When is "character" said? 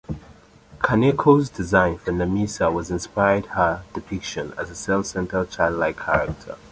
5.97-6.57